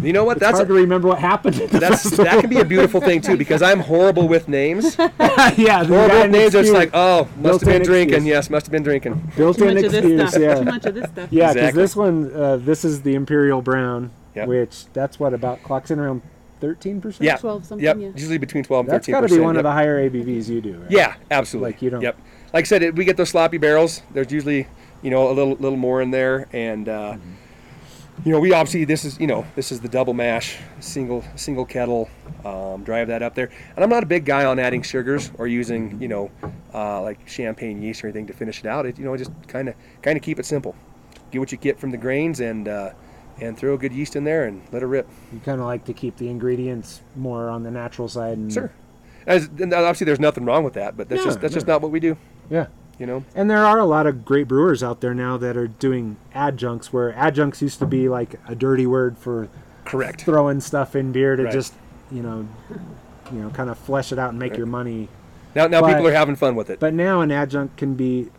[0.00, 0.36] You know what?
[0.36, 1.56] it's That's hard to remember what happened.
[1.60, 2.24] At the that's festival.
[2.26, 4.96] that can be a beautiful thing too because I'm horrible with names.
[4.98, 6.54] yeah, the horrible with names.
[6.54, 8.14] It's like, oh, must have Built-in been drinking.
[8.14, 8.26] excuse.
[8.30, 9.14] Yes, must have been drinking.
[9.14, 10.40] Too built-in much of this excuse.
[10.40, 11.32] Yeah, Too much of this stuff.
[11.32, 11.82] Yeah, because Exactly.
[11.82, 14.46] this one, uh, this is the Imperial Brown, Yep.
[14.46, 16.22] which that's what about clocks in around
[16.60, 17.24] thirteen percent.
[17.24, 17.36] Yeah.
[17.38, 17.96] 12 something, Yep.
[17.98, 18.08] yeah.
[18.14, 19.60] Usually between 12 and that's 13 got to be one yep.
[19.60, 20.74] of the higher ABVs you do.
[20.78, 20.90] Right?
[20.92, 21.72] Yeah, absolutely.
[21.72, 22.16] Like, you don't- Yep.
[22.52, 24.02] Like I said, it, we get those sloppy barrels.
[24.12, 24.66] There's usually,
[25.02, 27.16] you know, a little little more in there, and uh,
[28.24, 31.64] you know, we obviously this is you know this is the double mash, single single
[31.64, 32.08] kettle,
[32.44, 33.50] um, drive that up there.
[33.76, 36.30] And I'm not a big guy on adding sugars or using you know
[36.74, 38.86] uh, like champagne yeast or anything to finish it out.
[38.86, 40.74] It you know just kind of kind of keep it simple.
[41.30, 42.90] Get what you get from the grains and uh,
[43.40, 45.08] and throw a good yeast in there and let it rip.
[45.32, 48.38] You kind of like to keep the ingredients more on the natural side.
[48.38, 48.72] And, Sure.
[49.26, 51.82] As, and obviously, there's nothing wrong with that, but that's No, just that's just not
[51.82, 52.16] what we do.
[52.50, 52.66] Yeah.
[52.98, 53.24] You know.
[53.34, 56.92] And there are a lot of great brewers out there now that are doing adjuncts,
[56.92, 59.48] where adjuncts used to be like a dirty word for
[59.84, 60.22] Correct.
[60.22, 61.52] throwing stuff in beer to Right.
[61.52, 61.74] just,
[62.10, 62.48] you know,
[63.32, 65.08] you know, kind of flesh it out and make your money.
[65.54, 66.80] Now now But- people are having fun with it.
[66.80, 68.30] But now an adjunct can be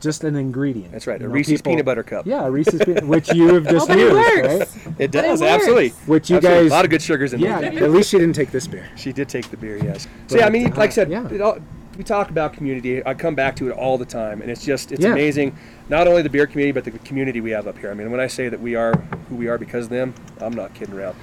[0.00, 0.92] just an ingredient.
[0.92, 1.18] That's right.
[1.20, 2.26] A You know, Reese's people- peanut butter cup.
[2.26, 4.36] Yeah, a Reese's peanut, which you have just but it used, works.
[4.48, 4.60] right?
[4.62, 5.52] It But it does works.
[5.52, 5.88] absolutely.
[6.06, 6.62] Which you Absolutely.
[6.64, 7.60] guys, a lot of good sugars in yeah.
[7.60, 7.84] there.
[7.84, 8.86] At least she didn't take this beer.
[8.96, 10.02] She did take the beer, yes.
[10.02, 11.28] So But, yeah, I mean, like I uh, said, yeah.
[11.28, 11.58] it all,
[11.96, 13.04] we talk about community.
[13.04, 15.12] I come back to it all the time, and it's just it's Yeah.
[15.12, 15.56] amazing.
[15.88, 17.90] Not only the beer community, but the community we have up here.
[17.90, 18.94] I mean, when I say that we are
[19.28, 21.16] who we are because of them, I'm not kidding around.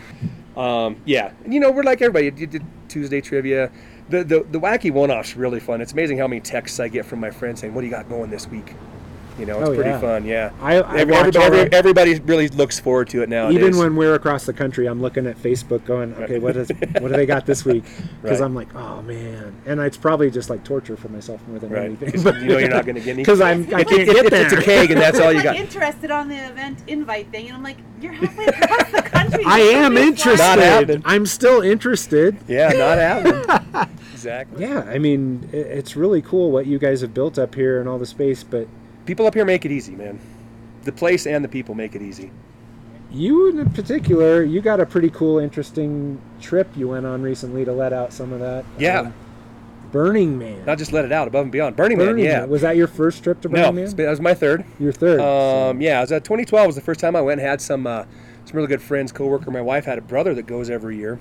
[0.57, 2.25] Um, yeah, and you know, we're like everybody.
[2.25, 3.71] You did Tuesday trivia.
[4.09, 5.81] The, the the wacky one-offs really fun.
[5.81, 8.09] It's amazing how many texts I get from my friends saying, "What do you got
[8.09, 8.73] going this week?"
[9.39, 9.99] You know, it's Oh, pretty yeah.
[9.99, 10.25] fun.
[10.25, 13.51] Yeah, I- I Every- watch everybody, all every- everybody really looks forward to it now.
[13.51, 16.69] Even when we're across the country, I'm looking at Facebook, going, "Okay, what is
[16.99, 17.83] what do they got this week?"
[18.23, 18.45] Because Right.
[18.45, 21.83] I'm like, "Oh man," and it's probably just like torture for myself more than right,
[21.85, 22.11] anything.
[22.11, 23.21] 'Cause you know you're not going to get any.
[23.27, 24.43] Because I'm I can't it- get it's, there.
[24.45, 25.55] it's a keg, and that's all you I'm got.
[25.57, 29.43] interested on the event invite thing, and I'm like, you're halfway across the country.
[29.45, 30.35] I am let me fly.
[30.35, 31.01] Not interested.
[31.05, 32.37] I'm still interested.
[32.47, 33.87] Yeah, not happening.
[34.13, 34.63] exactly.
[34.65, 37.99] Yeah, I mean, it's really cool what you guys have built up here and all
[37.99, 38.67] the space, but
[39.07, 40.19] People up here make it easy, man.
[40.83, 42.29] The place and the people make it easy.
[43.11, 47.71] you in particular, you got a pretty cool, interesting trip you went on recently to
[47.71, 48.65] let out some of that.
[48.77, 48.99] Yeah.
[48.99, 49.13] um,
[49.93, 50.65] Burning Man.
[50.65, 51.77] Not just let it out above and beyond.
[51.77, 52.39] Burning, Burning Man, yeah.
[52.41, 52.49] Man.
[52.49, 53.95] Was that your first trip to Burning it's Man?
[53.95, 54.65] been- that was my third.
[54.79, 55.19] Your third.
[55.19, 57.61] so- Um, yeah, it was, uh, 2012 was the first time I went and had
[57.61, 58.03] some uh,
[58.43, 59.49] some really good friends, coworker.
[59.51, 61.19] My wife had a brother that goes every year,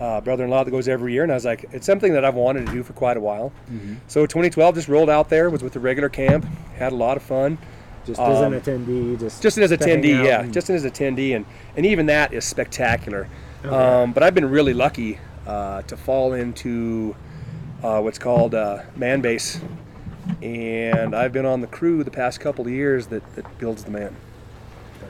[0.00, 2.66] uh, brother-in-law that goes every year, and I was like, it's something that I've wanted
[2.66, 3.52] to do for quite a while.
[3.70, 3.96] Mm-hmm.
[4.08, 7.22] So 2012 just rolled out there, was with the regular camp, had a lot of
[7.22, 7.58] fun.
[8.06, 10.70] just as an um, attendee, just just as a to hang attendee, yeah, and- just
[10.70, 11.44] as an attendee, and
[11.76, 13.28] and even that is spectacular.
[13.64, 13.74] Okay.
[13.74, 17.14] Um, but I've been really lucky uh, to fall into
[17.82, 19.60] uh, what's called uh, man base,
[20.42, 23.90] and I've been on the crew the past couple of years that, that builds the
[23.90, 24.16] man.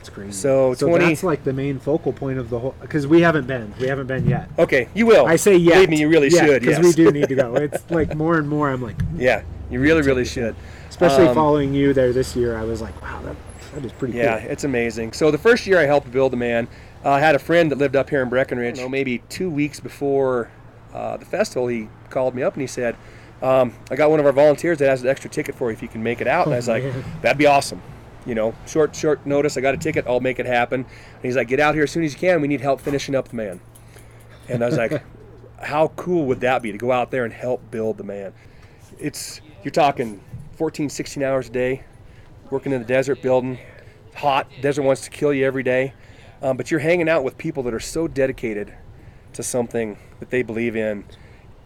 [0.00, 0.32] That's crazy.
[0.32, 2.74] So, so 20 that's like the main focal point of the whole.
[2.80, 4.48] Because we haven't been, we haven't been yet.
[4.58, 5.26] Okay, you will.
[5.26, 5.74] I say yes.
[5.74, 6.60] Believe me, you really should.
[6.62, 6.84] because Yes.
[6.84, 7.54] we do need to go.
[7.60, 8.70] It's like more and more.
[8.70, 10.56] I'm like, Yeah, you really, really should.
[10.88, 12.56] especially Um, following you there this year.
[12.56, 13.36] I was like, wow, that,
[13.74, 14.50] that is pretty Yeah, cool.
[14.50, 15.12] it's amazing.
[15.12, 16.66] So the first year I helped build the man,
[17.04, 18.78] uh, I had a friend that lived up here in Breckenridge.
[18.78, 20.50] You know, maybe two weeks before
[20.94, 22.96] uh, the festival, he called me up and he said,
[23.42, 25.82] um, "I got one of our volunteers that has an extra ticket for you if
[25.82, 27.04] you can make it out." And I was like, man.
[27.22, 27.80] "That'd be awesome."
[28.26, 29.56] You know, short short notice.
[29.56, 30.06] I got a ticket.
[30.06, 30.80] I'll make it happen.
[30.80, 32.40] And he's like, "Get out here as soon as you can.
[32.40, 33.60] We need help finishing up the man."
[34.48, 35.02] And I was like,
[35.62, 38.32] "How cool would that be to go out there and help build the man?"
[38.98, 40.22] It's you're talking
[40.56, 41.84] 14, 16 hours a day,
[42.50, 43.58] working in the desert building
[44.14, 44.46] hot.
[44.60, 45.94] Desert wants to kill you every day.
[46.42, 48.74] Um, but you're hanging out with people that are so dedicated
[49.34, 51.04] to something that they believe in.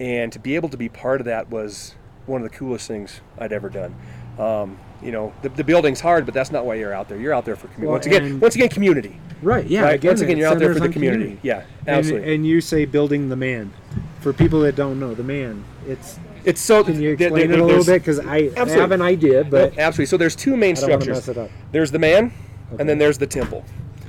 [0.01, 1.95] And to be able to be part of that was
[2.27, 3.95] one of the coolest things I'd ever done.
[4.38, 7.19] Um, you know, the, the building's hard, but that's not why you're out there.
[7.19, 7.87] You're out there for community.
[7.87, 9.21] Well, once again, and- once again, community.
[9.43, 9.67] Right.
[9.67, 9.83] Yeah.
[9.83, 10.03] right?
[10.03, 11.38] once again, you're out there for the on community.
[11.43, 12.35] Yeah, And, absolutely.
[12.35, 13.73] and you say building the man.
[14.21, 15.64] For people that don't know, the man.
[15.87, 16.19] It's.
[16.47, 16.83] it's so.
[16.83, 18.01] Can you explain there- it a little bit?
[18.01, 20.07] Because I, I have an idea, but Absolutely.
[20.07, 21.09] So there's two main structures.
[21.09, 21.51] mess it up.
[21.73, 22.33] There's the man,
[22.73, 22.81] Okay.
[22.81, 23.62] and then there's the temple.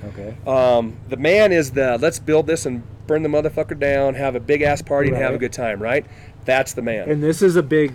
[0.06, 0.38] Okay.
[0.48, 4.40] Um, the man is the let's build this and burn the motherfucker down, have a
[4.40, 6.06] big ass party and have a good time, right?
[6.46, 7.10] That's the man.
[7.10, 7.92] And this is a big,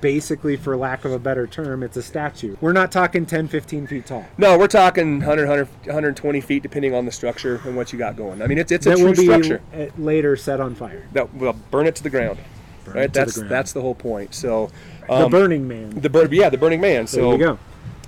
[0.00, 2.56] basically, for lack of a better term, it's a statue.
[2.60, 4.24] We're not talking 10, 15 feet tall.
[4.38, 8.16] no, we're talking 100, 100, 120 feet depending on the structure and what you got
[8.16, 8.42] going.
[8.42, 9.62] I mean, it's it's a that true will be structure.
[9.74, 11.06] uh, later set on fire.
[11.12, 12.38] That will burn it to the ground.
[12.84, 13.12] Burn right?
[13.12, 14.34] to the that's that's the whole point.
[14.34, 14.70] So
[15.06, 15.90] the um, Burning Man.
[15.90, 17.04] the bur- yeah, the burning man.
[17.04, 17.58] there So you go.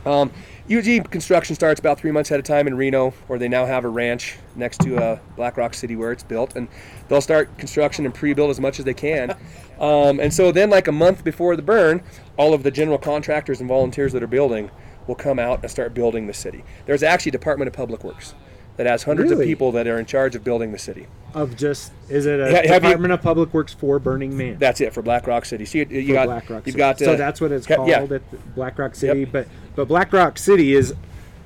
[0.04, 0.32] Um,
[0.66, 3.84] usually construction starts about three months ahead of time in Reno, where they now have
[3.84, 6.68] a ranch next to uh, Black Rock City where it's built, and
[7.08, 9.36] they'll start construction and pre-build as much as they can.
[9.80, 12.04] Um, and so then, like a month before the burn,
[12.36, 14.70] all of the general contractors and volunteers that are building
[15.08, 16.62] will come out and start building the city.
[16.86, 18.34] There's actually a Department of Public Works
[18.76, 19.44] that has hundreds Really?
[19.44, 21.06] of people that are in charge of building the city.
[21.34, 24.56] Of just, is it a Ha- have you- Department of Public Works for Burning Man?
[24.58, 25.64] That's it for Black Rock City.
[25.64, 26.78] So you, you for got Black Rock you've City.
[26.78, 28.02] got so uh, that's what it's called yeah.
[28.02, 29.24] at Black Rock City.
[29.24, 30.94] But but Black Rock City is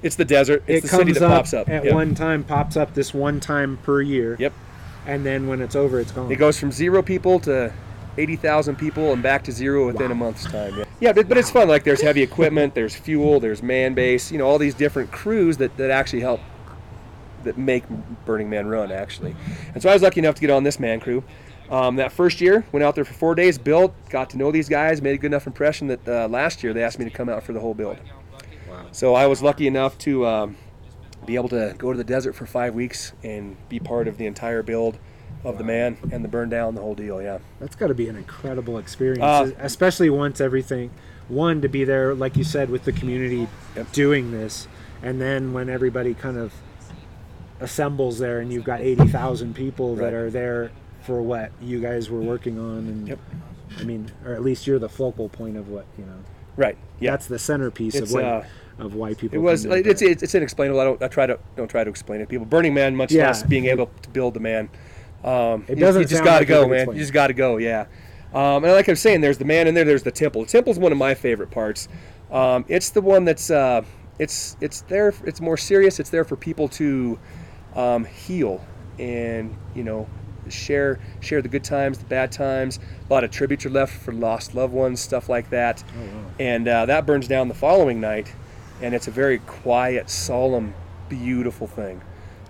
[0.03, 0.62] it's the desert.
[0.67, 1.69] It's it the city comes that up, pops up.
[1.69, 1.95] at Yep.
[1.95, 4.37] one time, pops up this one time per year.
[4.39, 4.53] Yep.
[5.07, 6.31] And then when it's over, it's gone.
[6.31, 7.73] It goes from zero people to
[8.19, 10.79] 80,000 people and back to zero within a month's time.
[10.79, 11.69] Yeah, yeah but, but it's fun.
[11.69, 15.57] Like there's heavy equipment, there's fuel, there's man base, you know, all these different crews
[15.59, 16.41] that, that actually help
[17.47, 17.85] that make
[18.25, 19.35] Burning Man run actually.
[19.75, 21.25] And so I was lucky enough to get on this man crew.
[21.69, 24.69] Um, that first year, went out there for four days, built, got to know these
[24.69, 27.29] guys, made a good enough impression that uh, last year they asked me to come
[27.29, 27.99] out for the whole build.
[28.71, 28.87] Wow.
[28.93, 30.57] So I was lucky enough to um,
[31.25, 34.27] be able to go to the desert for five weeks and be part of the
[34.27, 34.99] entire build
[35.43, 37.21] of the man and the burn down, the whole deal.
[37.21, 37.39] Yeah.
[37.59, 40.91] That's got to be an incredible experience, Uh, especially once everything,
[41.29, 43.93] one to be there, like you said, with the community Yep.
[43.93, 44.69] doing this,
[45.03, 46.53] and then when everybody kind of
[47.61, 50.05] assembles there, and you've got eighty thousand people Right.
[50.05, 50.71] that are there
[51.03, 53.19] for what you guys were working on, and Yep.
[53.81, 56.12] I mean, or at least you're the focal point of what you know.
[56.57, 56.77] Right.
[57.01, 57.11] Yeah.
[57.12, 58.42] That's the centerpiece It's, of what uh,
[58.79, 59.37] of why people.
[59.37, 59.62] It was.
[59.64, 60.81] to It's, it's it's inexplainable.
[60.81, 61.03] I don't.
[61.03, 62.29] I try to don't try to explain it.
[62.29, 63.27] People, Burning Man, much Yeah.
[63.29, 64.69] less being able to build the man.
[65.25, 66.88] Um, It you- doesn't You just got to like go, man.
[66.92, 67.57] You just got to go.
[67.59, 67.87] Yeah.
[68.35, 69.85] Um, and like I was saying, there's the man in there.
[69.85, 70.42] There's the temple.
[70.42, 71.88] The temple's one of my favorite parts.
[72.31, 73.51] Um, it's the one that's.
[73.51, 73.83] Uh,
[74.19, 75.12] it's it's there.
[75.25, 76.01] It's more serious.
[76.01, 77.19] It's there for people to
[77.77, 78.65] um, heal
[78.99, 80.09] and you know
[80.49, 82.79] share share the good times, the bad times.
[83.09, 85.85] A lot of tributes are left for lost loved ones, stuff like that.
[86.39, 88.33] And uh, that burns down the following night,
[88.83, 90.75] and it's a very quiet, solemn,
[91.09, 92.01] beautiful thing.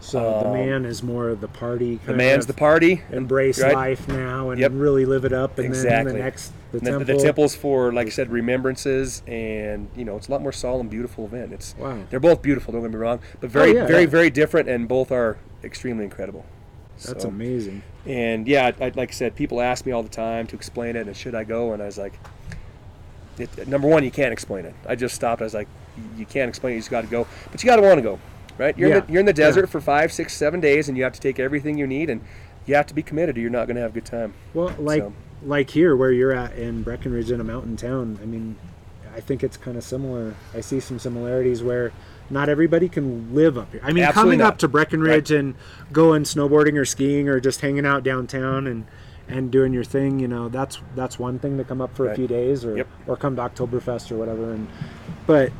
[0.00, 2.00] so the um, man is more of the party.
[2.04, 3.02] The man's of the party.
[3.10, 3.74] embrace right?
[3.74, 4.72] life now and Yep.
[4.74, 6.12] really live it up, and Exactly.
[6.12, 6.52] then the next
[6.84, 7.18] the, And the, temple.
[7.18, 10.88] the temple's for, like I said, remembrances, and you know, it's a lot more solemn,
[10.88, 11.52] beautiful event.
[11.52, 11.98] It's Wow.
[12.10, 12.72] they're both beautiful.
[12.72, 14.08] Don't get me wrong, but very, oh, yeah, very, yeah.
[14.08, 16.44] very different, and both are extremely incredible.
[17.04, 17.82] That's So- amazing.
[18.06, 21.06] And yeah, I, like I said, people ask me all the time to explain it,
[21.06, 21.72] and should I go?
[21.72, 22.14] And I was like,
[23.38, 24.74] it, number one, you can't explain it.
[24.86, 25.42] I just stopped.
[25.42, 25.68] I was like,
[26.16, 26.76] you can't explain it.
[26.76, 28.18] You just got to go, but you got to want to go,
[28.58, 28.76] right?
[28.78, 29.00] You're in Yeah.
[29.00, 29.46] the, you're in the Yeah.
[29.48, 32.20] desert for five, six, seven days, and you have to take everything you need, and
[32.64, 34.32] you have to be committed, or you're not going to have a good time.
[34.54, 35.12] Well, like So-
[35.46, 38.18] like here where you're at in Breckenridge in a mountain town.
[38.22, 38.56] I mean,
[39.14, 40.34] I think it's kind of similar.
[40.54, 41.92] I see some similarities where
[42.28, 43.80] not everybody can live up here.
[43.82, 44.54] I mean, Absolutely coming not.
[44.54, 45.54] up to Breckenridge and
[45.92, 48.86] going snowboarding or skiing or just hanging out downtown and
[49.28, 52.14] and doing your thing, you know, that's that's one thing to come up for a
[52.14, 52.88] few days or Yep.
[53.06, 54.52] or come to Oktoberfest or whatever.
[54.52, 54.68] And
[55.26, 55.52] but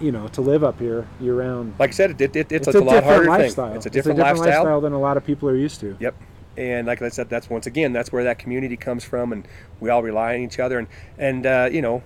[0.00, 2.68] you know, to live up here year round, Like I said, it, it, it, it's,
[2.68, 3.68] it's, a, a, lot harder lifestyle.
[3.68, 3.76] thing.
[3.76, 4.46] It's a different, lifestyle.
[4.46, 5.96] lifestyle than a lot of people are used to.
[6.00, 6.14] Yep.
[6.56, 9.48] And like I said, that's once again, that's where that community comes from, and
[9.80, 10.78] we all rely on each other.
[10.78, 10.88] And
[11.18, 12.02] and uh, you know,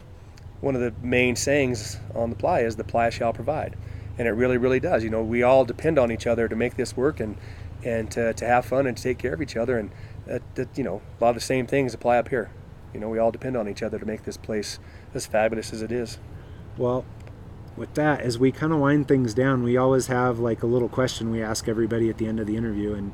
[0.60, 3.76] one of the main sayings on the playa is "the playa shall provide,"
[4.18, 5.02] and it really, really does.
[5.02, 7.36] You know, we all depend on each other to make this work, and
[7.84, 9.78] and to, to have fun and to take care of each other.
[9.78, 9.90] And
[10.26, 12.50] that, that you know, a lot of the same things apply up here.
[12.94, 14.78] You know, we all depend on each other to make this place
[15.14, 16.18] as fabulous as it is.
[16.78, 17.04] Well,
[17.76, 20.88] with that, as we kind of wind things down, we always have like a little
[20.88, 23.12] question we ask everybody at the end of the interview, and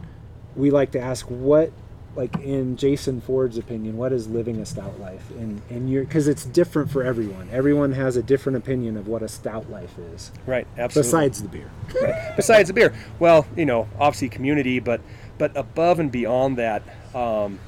[0.57, 1.73] we like to ask what,
[2.15, 5.31] like in Jason Ford's opinion, what is living a stout life?
[5.31, 7.49] And and you're because it's different for everyone.
[7.51, 10.67] Everyone has a different opinion of what a stout life is, Right.
[10.77, 11.09] Absolutely.
[11.09, 11.71] besides the beer.
[12.03, 12.37] Right.
[12.37, 15.01] Besides the beer, well, you know, obviously community, but
[15.39, 16.83] but above and beyond that,
[17.15, 17.59] um,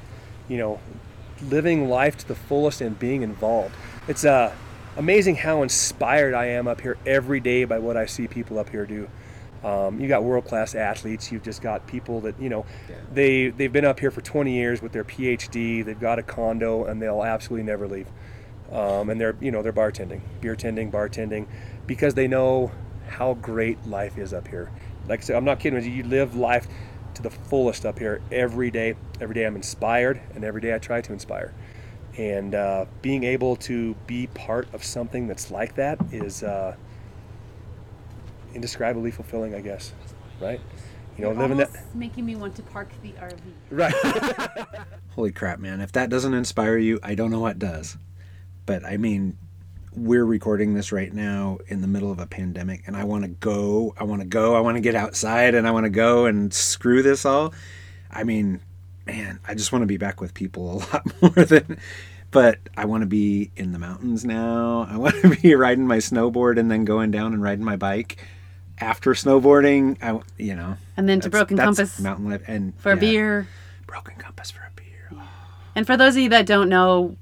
[0.47, 0.79] you know,
[1.49, 3.73] living life to the fullest and being involved.
[4.07, 4.53] It's uh,
[4.95, 8.69] amazing how inspired I am up here every day by what I see people up
[8.69, 9.09] here do.
[9.65, 11.31] Um, you got world class athletes.
[11.31, 12.67] You've just got people that you know,
[13.11, 15.83] they they've been up here for 20 years with their PhD.
[15.83, 18.07] They've got a condo and they'll absolutely never leave.
[18.71, 21.47] Um, and they're you know they're bartending, beer tending, bartending,
[21.87, 22.71] because they know
[23.07, 24.71] how great life is up here.
[25.07, 25.89] Like I said, I'm not kidding you.
[25.89, 26.67] You live life
[27.15, 28.95] to the fullest up here every day.
[29.19, 31.53] Every day I'm inspired, and every day I try to inspire.
[32.17, 36.75] And uh, being able to be part of something that's like that is uh,
[38.55, 39.93] indescribably fulfilling, I guess.
[40.39, 40.59] Right?
[41.17, 41.67] You know, You're living that.
[41.67, 43.39] almost making me want to park the RV.
[43.69, 43.93] Right.
[45.11, 45.79] Holy crap, man.
[45.79, 47.97] If that doesn't inspire you, I don't know what does.
[48.65, 49.37] But I mean,
[49.95, 53.29] we're recording this right now in the middle of a pandemic, and I want to
[53.29, 53.93] go.
[53.97, 54.55] I want to go.
[54.55, 57.53] I want to get outside and I want to go and screw this all.
[58.11, 58.59] I mean,
[59.05, 61.79] man, I just want to be back with people a lot more than.
[62.31, 64.85] But I want to be in the mountains now.
[64.89, 68.17] I want to be riding my snowboard and then going down and riding my bike
[68.79, 69.97] after snowboarding.
[70.01, 73.47] I, you know, And then to Broken Compass mountain life and for a beer.
[73.87, 75.11] Broken Compass for a beer.
[75.75, 77.15] And for those of you that don't know,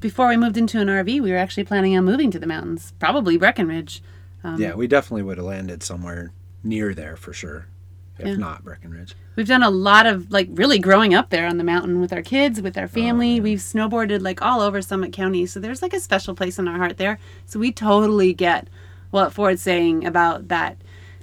[0.00, 2.92] before we moved into an RV, we were actually planning on moving to the mountains,
[2.98, 4.02] probably Breckenridge.
[4.42, 6.32] Um, Yeah, we definitely would have landed somewhere
[6.64, 7.66] near there for sure,
[8.18, 8.34] if Yeah.
[8.36, 9.14] not Breckenridge.
[9.36, 12.22] We've done a lot of like really growing up there on the mountain with our
[12.22, 13.40] kids, with our family.
[13.40, 15.46] We've snowboarded like all over Summit County.
[15.46, 17.18] So there's like a special place in our heart there.
[17.46, 18.68] So we totally get
[19.12, 20.76] what Ford's saying about that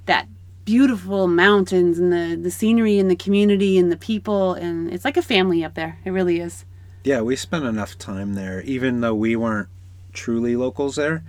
[0.06, 0.30] that
[0.64, 5.18] beautiful mountains and the the scenery and the community and the people and it's like
[5.18, 6.00] a family up there.
[6.06, 6.64] It really is.
[7.04, 9.68] Yeah, we spent enough time there, even though we weren't
[10.14, 11.24] truly locals there.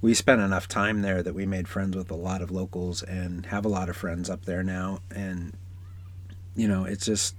[0.00, 3.46] we spent enough time there that we made friends with a lot of locals and
[3.46, 5.54] have a lot of friends up there now and
[6.54, 7.34] you know it's just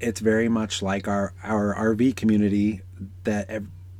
[0.00, 2.82] it's very much like our our RV community
[3.24, 3.48] that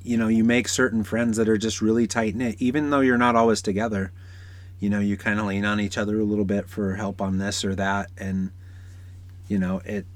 [0.05, 3.19] you know you make certain friends that are just really tight knit even though you're
[3.19, 4.13] not always together.
[4.79, 7.39] You know you kind of lean on each other a little bit for help on
[7.39, 8.51] this or that and
[9.49, 10.07] you know it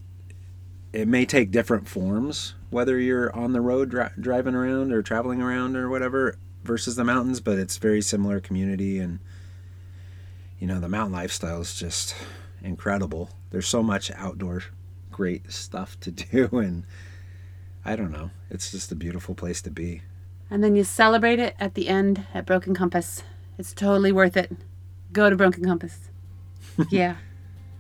[0.92, 5.40] it may take different forms whether you're on the road dri- driving around or traveling
[5.40, 9.20] around or whatever versus the mountains but it's very similar community and
[10.58, 12.14] you know the mountain lifestyle is just
[12.62, 13.30] incredible.
[13.50, 14.62] There's so much outdoor
[15.10, 16.84] great stuff to do and
[17.86, 20.02] i don't know it's just a beautiful place to be
[20.50, 23.22] And then you celebrate it at the end at Broken Compass.
[23.58, 24.52] It's totally worth it.
[25.12, 25.96] Go to Broken Compass.
[26.90, 27.16] yeah.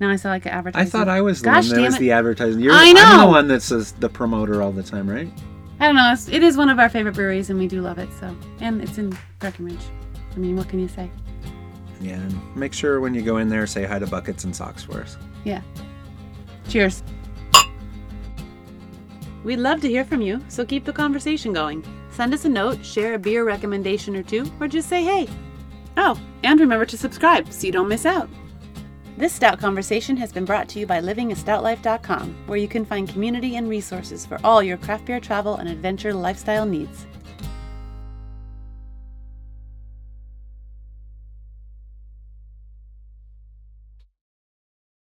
[0.00, 0.88] Now I saw like an advertisement.
[0.88, 2.00] i thought i was the Gosh one that was it.
[2.00, 5.30] the advertising you're I i'm the one that says the promoter all the time right
[5.78, 6.10] I don't know.
[6.10, 8.08] It's, it is one of our favorite breweries, and we do love it.
[8.18, 9.84] So, and it's in Breckenridge.
[10.34, 11.10] I mean, what can you say?
[12.00, 14.82] yeah and make sure when you go in there say hi to buckets and socks
[14.82, 15.60] for us Yeah.
[16.68, 17.02] Cheers.
[19.46, 21.84] We'd love to hear from you, so keep the conversation going.
[22.10, 25.28] Send us a note, share a beer recommendation or two, or just say hey.
[25.96, 28.28] Oh, and remember to subscribe so you don't miss out.
[29.16, 33.54] This Stout Conversation has been brought to you by livingastoutlife.com, where you can find community
[33.54, 37.06] and resources for all your craft beer travel and adventure lifestyle needs.